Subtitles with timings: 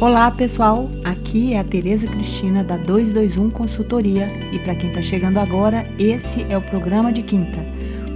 [0.00, 5.38] Olá pessoal, aqui é a Tereza Cristina da 221 Consultoria e para quem está chegando
[5.38, 7.58] agora, esse é o programa de quinta,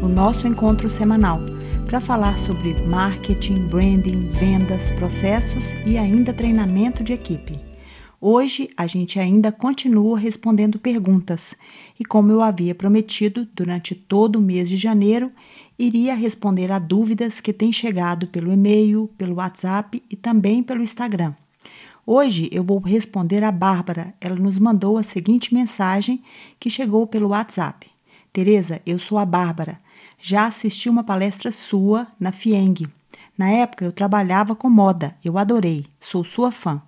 [0.00, 1.40] o nosso encontro semanal
[1.88, 7.58] para falar sobre marketing, branding, vendas, processos e ainda treinamento de equipe.
[8.20, 11.56] Hoje a gente ainda continua respondendo perguntas
[11.98, 15.26] e, como eu havia prometido, durante todo o mês de janeiro,
[15.76, 21.34] iria responder a dúvidas que têm chegado pelo e-mail, pelo WhatsApp e também pelo Instagram.
[22.04, 24.14] Hoje eu vou responder a Bárbara.
[24.20, 26.22] Ela nos mandou a seguinte mensagem
[26.58, 27.88] que chegou pelo WhatsApp.
[28.32, 29.78] Tereza, eu sou a Bárbara.
[30.20, 32.88] Já assisti uma palestra sua na FIENG.
[33.36, 35.14] Na época eu trabalhava com moda.
[35.24, 35.86] Eu adorei.
[36.00, 36.82] Sou sua fã.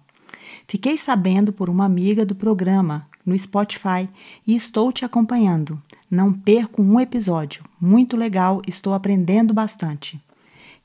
[0.66, 4.08] Fiquei sabendo por uma amiga do programa no Spotify
[4.46, 5.80] e estou te acompanhando.
[6.10, 7.64] Não perco um episódio.
[7.80, 10.20] Muito legal, estou aprendendo bastante.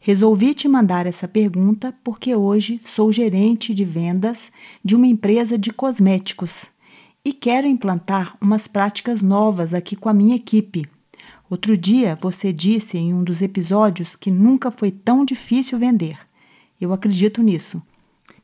[0.02, 4.50] Resolvi te mandar essa pergunta porque hoje sou gerente de vendas
[4.84, 6.68] de uma empresa de cosméticos
[7.24, 10.88] e quero implantar umas práticas novas aqui com a minha equipe.
[11.50, 16.18] Outro dia você disse em um dos episódios que nunca foi tão difícil vender.
[16.80, 17.82] Eu acredito nisso.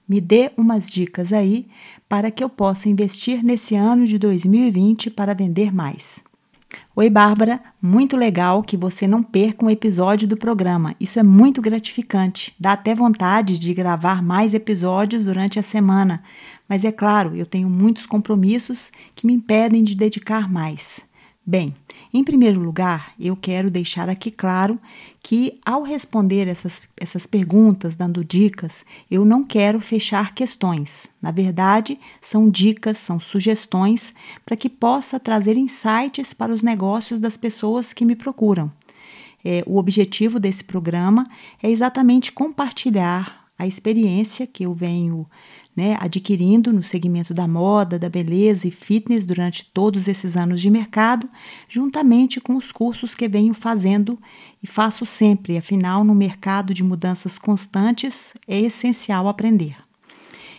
[0.05, 1.63] Me dê umas dicas aí
[2.09, 6.21] para que eu possa investir nesse ano de 2020 para vender mais.
[6.95, 10.95] Oi, Bárbara, muito legal que você não perca um episódio do programa.
[10.99, 12.55] Isso é muito gratificante.
[12.59, 16.23] Dá até vontade de gravar mais episódios durante a semana.
[16.67, 21.03] Mas é claro, eu tenho muitos compromissos que me impedem de dedicar mais.
[21.47, 21.75] Bem,
[22.11, 24.79] em primeiro lugar, eu quero deixar aqui claro
[25.21, 31.07] que, ao responder essas, essas perguntas, dando dicas, eu não quero fechar questões.
[31.21, 34.11] Na verdade, são dicas, são sugestões
[34.43, 38.67] para que possa trazer insights para os negócios das pessoas que me procuram.
[39.43, 41.29] É, o objetivo desse programa
[41.61, 45.25] é exatamente compartilhar a experiência que eu venho
[45.75, 50.69] né, adquirindo no segmento da moda, da beleza e fitness durante todos esses anos de
[50.69, 51.29] mercado,
[51.67, 54.17] juntamente com os cursos que venho fazendo
[54.63, 59.75] e faço sempre, afinal, no mercado de mudanças constantes é essencial aprender.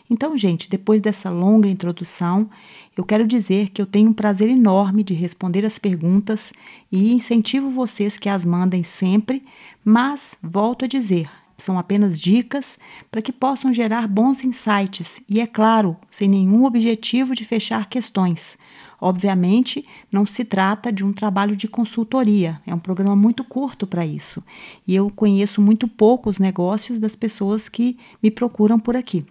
[0.09, 2.49] Então, gente, depois dessa longa introdução,
[2.97, 6.53] eu quero dizer que eu tenho um prazer enorme de responder as perguntas
[6.93, 9.43] e incentivo vocês que as mandem sempre,
[9.85, 12.79] mas volto a dizer, são apenas dicas
[13.11, 18.59] para que possam gerar bons insights e, é claro, sem nenhum objetivo de fechar questões.
[19.01, 24.07] Obviamente, não se trata de um trabalho de consultoria, é um programa muito curto para
[24.07, 24.43] isso.
[24.87, 29.25] E eu conheço muito pouco os negócios das pessoas que me procuram por aqui.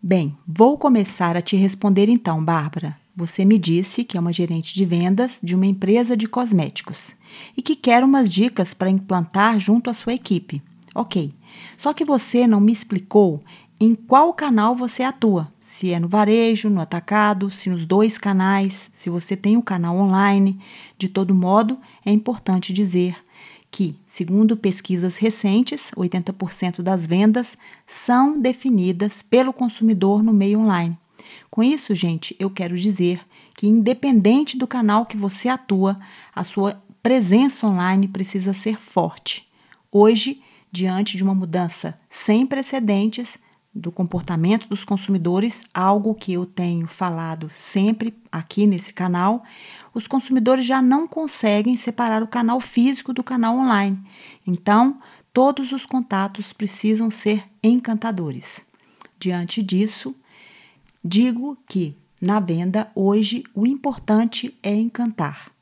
[0.00, 2.94] Bem, vou começar a te responder então, Bárbara.
[3.16, 7.14] Você me disse que é uma gerente de vendas de uma empresa de cosméticos
[7.56, 10.60] e que quer umas dicas para implantar junto à sua equipe.
[10.94, 11.34] Ok.
[11.76, 13.40] Só que você não me explicou
[13.80, 15.48] em qual canal você atua.
[15.58, 19.62] Se é no varejo, no atacado, se nos dois canais, se você tem o um
[19.62, 20.58] canal online.
[20.96, 23.16] De todo modo, é importante dizer
[23.70, 30.96] que, segundo pesquisas recentes, 80% das vendas são definidas pelo consumidor no meio online.
[31.50, 33.20] Com isso, gente, eu quero dizer
[33.56, 35.96] que, independente do canal que você atua,
[36.32, 39.46] a sua presença online precisa ser forte.
[39.90, 40.40] Hoje,
[40.74, 43.38] diante de uma mudança sem precedentes
[43.72, 49.44] do comportamento dos consumidores, algo que eu tenho falado sempre aqui nesse canal,
[49.92, 53.98] os consumidores já não conseguem separar o canal físico do canal online.
[54.44, 54.98] Então,
[55.32, 58.64] todos os contatos precisam ser encantadores.
[59.18, 60.12] Diante disso,
[61.04, 65.53] digo que na venda hoje o importante é encantar.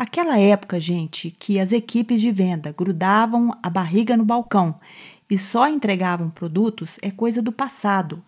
[0.00, 4.76] Aquela época, gente, que as equipes de venda grudavam a barriga no balcão
[5.28, 8.22] e só entregavam produtos é coisa do passado.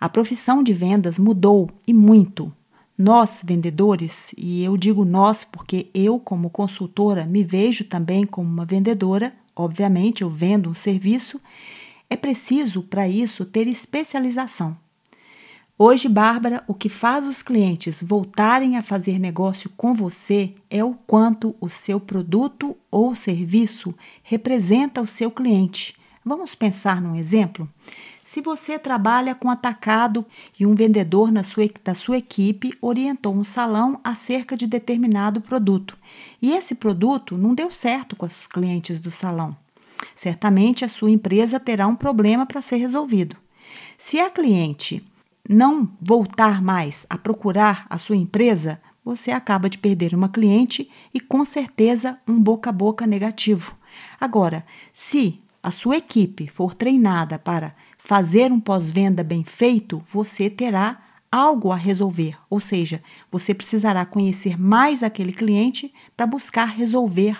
[0.00, 2.50] A profissão de vendas mudou e muito.
[2.96, 8.64] Nós, vendedores, e eu digo nós porque eu, como consultora, me vejo também como uma
[8.64, 11.38] vendedora, obviamente eu vendo um serviço,
[12.08, 14.72] é preciso para isso ter especialização.
[15.82, 20.92] Hoje, Bárbara, o que faz os clientes voltarem a fazer negócio com você é o
[20.92, 25.96] quanto o seu produto ou serviço representa o seu cliente.
[26.22, 27.66] Vamos pensar num exemplo?
[28.22, 30.26] Se você trabalha com atacado
[30.58, 35.96] e um vendedor na sua, da sua equipe orientou um salão acerca de determinado produto
[36.42, 39.56] e esse produto não deu certo com os clientes do salão,
[40.14, 43.34] certamente a sua empresa terá um problema para ser resolvido.
[43.96, 45.02] Se a cliente
[45.48, 51.20] não voltar mais a procurar a sua empresa, você acaba de perder uma cliente e
[51.20, 53.74] com certeza um boca a boca negativo.
[54.20, 60.98] Agora, se a sua equipe for treinada para fazer um pós-venda bem feito, você terá
[61.30, 67.38] algo a resolver, ou seja, você precisará conhecer mais aquele cliente para buscar resolver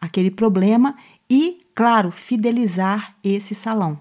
[0.00, 0.96] aquele problema
[1.30, 3.98] e, claro, fidelizar esse salão.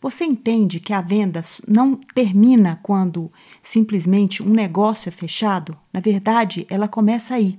[0.00, 3.30] Você entende que a venda não termina quando
[3.62, 5.76] simplesmente um negócio é fechado?
[5.92, 7.58] Na verdade, ela começa aí.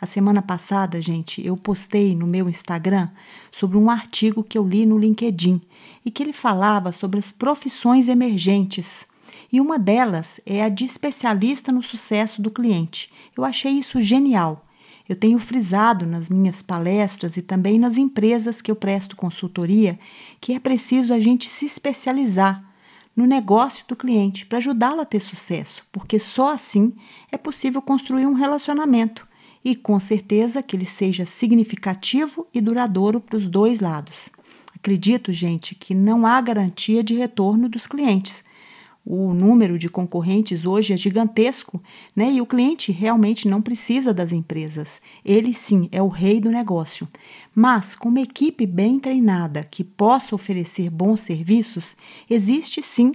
[0.00, 3.08] A semana passada, gente, eu postei no meu Instagram
[3.52, 5.60] sobre um artigo que eu li no LinkedIn
[6.04, 9.06] e que ele falava sobre as profissões emergentes.
[9.52, 13.10] E uma delas é a de especialista no sucesso do cliente.
[13.36, 14.62] Eu achei isso genial.
[15.10, 19.98] Eu tenho frisado nas minhas palestras e também nas empresas que eu presto consultoria
[20.40, 22.64] que é preciso a gente se especializar
[23.16, 26.92] no negócio do cliente para ajudá-lo a ter sucesso, porque só assim
[27.32, 29.26] é possível construir um relacionamento
[29.64, 34.30] e com certeza que ele seja significativo e duradouro para os dois lados.
[34.76, 38.44] Acredito, gente, que não há garantia de retorno dos clientes
[39.04, 41.82] o número de concorrentes hoje é gigantesco,
[42.14, 42.30] né?
[42.32, 45.00] E o cliente realmente não precisa das empresas.
[45.24, 47.08] Ele sim é o rei do negócio.
[47.54, 51.96] Mas com uma equipe bem treinada que possa oferecer bons serviços,
[52.28, 53.12] existe sim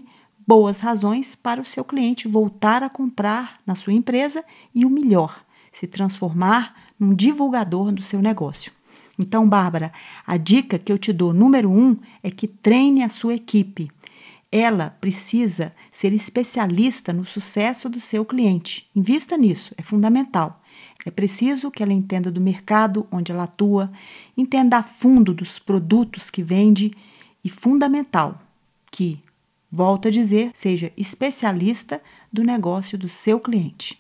[0.48, 4.44] boas razões para o seu cliente voltar a comprar na sua empresa
[4.74, 8.72] e o melhor, se transformar num divulgador do seu negócio.
[9.18, 9.92] Então, Bárbara,
[10.28, 13.90] a dica que eu te dou, número um, é que treine a sua equipe.
[14.52, 18.88] Ela precisa ser especialista no sucesso do seu cliente.
[18.96, 20.62] Invista nisso, é fundamental.
[21.06, 23.92] É preciso que ela entenda do mercado onde ela atua,
[24.36, 26.92] entenda a fundo dos produtos que vende
[27.44, 28.38] e, fundamental,
[28.90, 29.20] que,
[29.72, 32.02] volto a dizer, seja especialista
[32.32, 34.00] do negócio do seu cliente.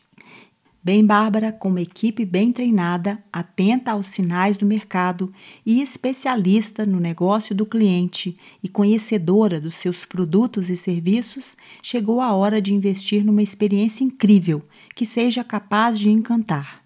[0.86, 5.32] Bem Bárbara, com uma equipe bem treinada, atenta aos sinais do mercado
[5.66, 12.36] e especialista no negócio do cliente e conhecedora dos seus produtos e serviços, chegou a
[12.36, 14.62] hora de investir numa experiência incrível
[14.94, 16.84] que seja capaz de encantar.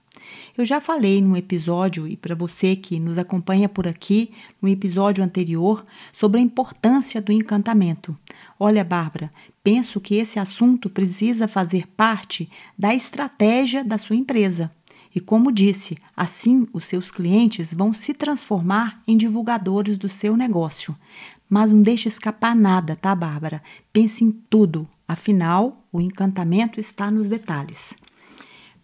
[0.58, 4.32] Eu já falei num episódio, e para você que nos acompanha por aqui,
[4.62, 8.16] no episódio anterior, sobre a importância do encantamento.
[8.58, 9.30] Olha, Bárbara,
[9.70, 14.72] penso que esse assunto precisa fazer parte da estratégia da sua empresa.
[15.14, 20.96] E como disse, assim os seus clientes vão se transformar em divulgadores do seu negócio.
[21.48, 23.62] Mas não deixe escapar nada, tá, Bárbara?
[23.94, 24.88] Pense em tudo.
[25.08, 27.94] Afinal, o encantamento está nos detalhes.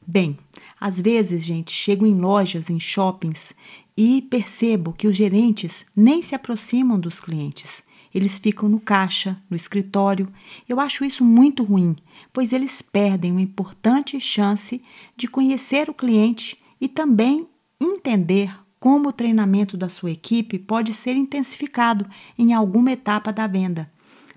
[0.06, 0.38] Bem,
[0.80, 3.56] às vezes, gente, chego em lojas, em shoppings
[3.98, 7.82] e percebo que os gerentes nem se aproximam dos clientes.
[8.16, 10.30] Eles ficam no caixa, no escritório.
[10.70, 11.98] Eu acho isso muito ruim,
[12.32, 14.82] pois eles perdem uma importante chance
[15.18, 17.46] de conhecer o cliente e também
[17.78, 22.08] entender como o treinamento da sua equipe pode ser intensificado
[22.38, 23.92] em alguma etapa da venda.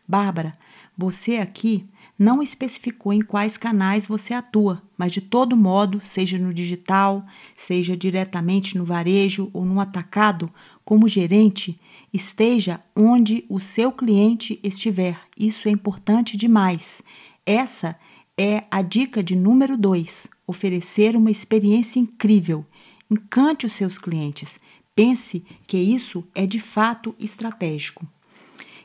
[0.09, 0.59] Bárbara,
[0.97, 1.85] você aqui
[2.19, 7.25] não especificou em quais canais você atua, mas de todo modo, seja no digital,
[7.56, 10.50] seja diretamente no varejo ou no atacado,
[10.85, 11.79] como gerente,
[12.12, 15.20] esteja onde o seu cliente estiver.
[15.38, 17.03] Isso é importante demais.
[17.47, 17.97] Essa
[18.37, 22.67] é a dica de número dois: oferecer uma experiência incrível.
[23.11, 24.61] Encante os seus clientes.
[24.94, 28.05] Pense que isso é de fato estratégico.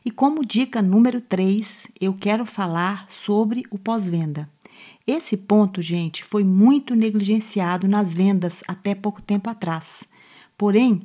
[0.05, 4.49] E como dica número 3, eu quero falar sobre o pós-venda.
[5.07, 10.03] Esse ponto, gente, foi muito negligenciado nas vendas até pouco tempo atrás.
[10.57, 11.03] Porém,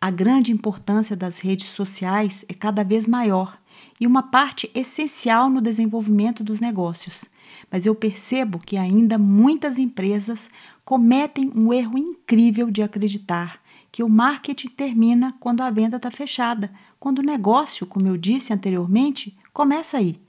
[0.00, 3.58] a grande importância das redes sociais é cada vez maior
[4.00, 7.26] e uma parte essencial no desenvolvimento dos negócios.
[7.70, 10.48] Mas eu percebo que ainda muitas empresas
[10.86, 16.70] cometem um erro incrível de acreditar que o marketing termina quando a venda está fechada,
[17.00, 20.20] quando o negócio, como eu disse anteriormente, começa aí.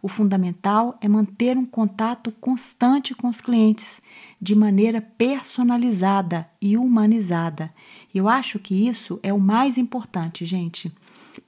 [0.00, 4.00] O fundamental é manter um contato constante com os clientes,
[4.40, 7.72] de maneira personalizada e humanizada.
[8.14, 10.92] Eu acho que isso é o mais importante, gente.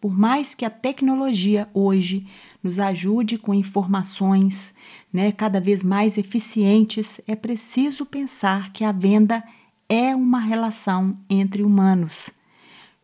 [0.01, 2.27] Por mais que a tecnologia hoje
[2.63, 4.75] nos ajude com informações
[5.13, 9.60] né, cada vez mais eficientes, é preciso pensar que a venda é
[10.15, 12.31] uma relação entre humanos.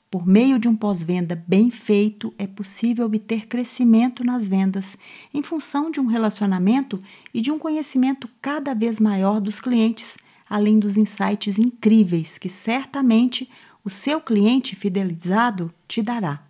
[0.09, 4.97] Por meio de um pós-venda bem feito, é possível obter crescimento nas vendas
[5.35, 7.03] em função de um relacionamento
[7.35, 10.17] e de um conhecimento cada vez maior dos clientes,
[10.49, 13.49] além dos insights incríveis que certamente
[13.85, 16.41] o seu cliente fidelizado te dará.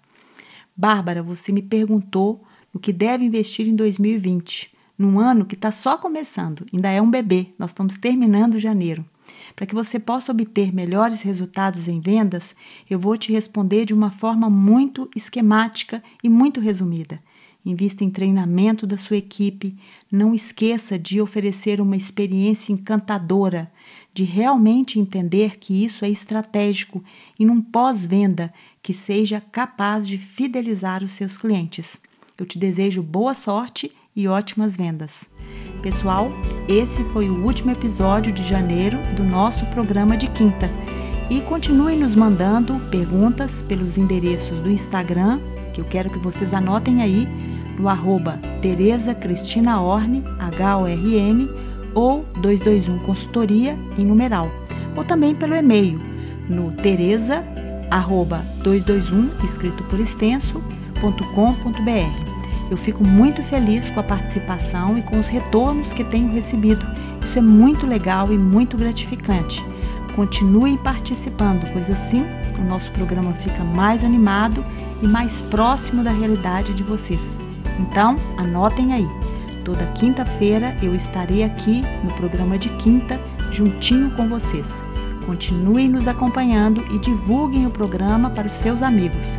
[0.77, 5.97] Bárbara, você me perguntou no que deve investir em 2020, num ano que está só
[5.97, 9.03] começando, ainda é um bebê, nós estamos terminando janeiro.
[9.55, 12.55] Para que você possa obter melhores resultados em vendas,
[12.89, 17.21] eu vou te responder de uma forma muito esquemática e muito resumida.
[17.65, 19.77] invista em treinamento da sua equipe,
[20.11, 23.73] não esqueça de oferecer uma experiência encantadora,
[24.15, 27.03] de realmente entender que isso é estratégico
[27.39, 31.99] e num pós-venda que seja capaz de fidelizar os seus clientes.
[32.39, 35.27] Eu te desejo boa sorte e ótimas vendas.
[35.87, 36.31] Pessoal,
[36.67, 40.69] esse foi o último episódio de janeiro do nosso programa de quinta.
[41.31, 45.39] E continue nos mandando perguntas pelos endereços do Instagram,
[45.73, 47.29] que eu quero que vocês anotem aí,
[47.79, 51.49] no arroba Tereza Cristina Orne, H-O-R-N,
[51.95, 54.51] ou 221 Consultoria em numeral,
[54.97, 56.01] ou também pelo e-mail
[56.49, 57.45] no tereza,
[57.93, 60.61] arroba 221, escrito por extenso.
[62.71, 66.85] Eu fico muito feliz com a participação e com os retornos que tenho recebido.
[67.23, 69.65] Isso é muito legal e muito gratificante.
[70.15, 72.25] Continue participando, pois assim
[72.59, 74.65] o nosso programa fica mais animado
[75.03, 77.39] e mais próximo da realidade de vocês.
[77.79, 79.07] Então, anotem aí.
[79.65, 83.21] Toda quinta-feira eu estarei aqui no programa de quinta,
[83.51, 84.83] juntinho com vocês.
[85.27, 89.39] Continuem nos acompanhando e divulguem o programa para os seus amigos.